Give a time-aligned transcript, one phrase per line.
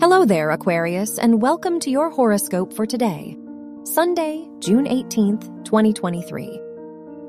[0.00, 3.38] Hello there, Aquarius, and welcome to your horoscope for today,
[3.84, 6.60] Sunday, June 18th, 2023.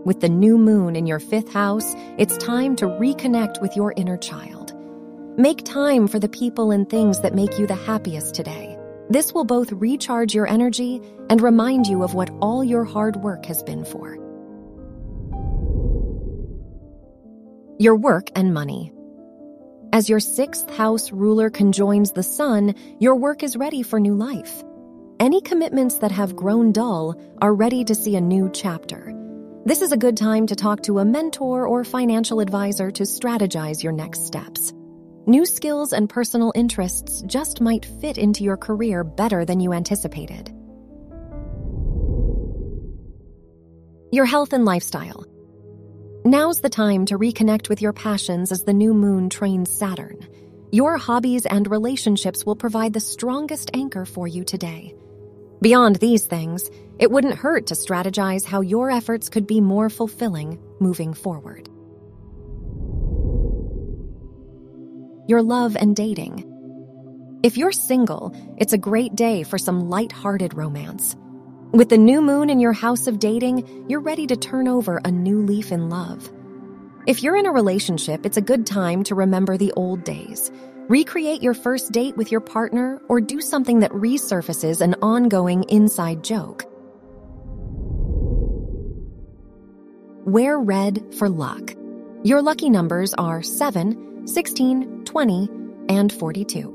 [0.03, 4.17] With the new moon in your fifth house, it's time to reconnect with your inner
[4.17, 4.73] child.
[5.37, 8.77] Make time for the people and things that make you the happiest today.
[9.11, 13.45] This will both recharge your energy and remind you of what all your hard work
[13.45, 14.15] has been for.
[17.77, 18.94] Your work and money.
[19.95, 24.61] As your sixth house ruler conjoins the sun, your work is ready for new life.
[25.21, 29.13] Any commitments that have grown dull are ready to see a new chapter.
[29.63, 33.81] This is a good time to talk to a mentor or financial advisor to strategize
[33.81, 34.73] your next steps.
[35.27, 40.53] New skills and personal interests just might fit into your career better than you anticipated.
[44.11, 45.25] Your health and lifestyle.
[46.27, 50.27] Now's the time to reconnect with your passions as the new moon trines Saturn.
[50.71, 54.95] Your hobbies and relationships will provide the strongest anchor for you today.
[55.61, 56.67] Beyond these things,
[56.97, 61.69] it wouldn't hurt to strategize how your efforts could be more fulfilling moving forward.
[65.27, 67.39] Your love and dating.
[67.43, 71.15] If you're single, it's a great day for some light-hearted romance.
[71.75, 75.11] With the new moon in your house of dating, you're ready to turn over a
[75.11, 76.31] new leaf in love.
[77.05, 80.53] If you're in a relationship, it's a good time to remember the old days.
[80.87, 86.23] Recreate your first date with your partner or do something that resurfaces an ongoing inside
[86.23, 86.63] joke.
[90.23, 91.75] Wear red for luck.
[92.23, 95.49] Your lucky numbers are 7, 16, 20,
[95.89, 96.74] and 42.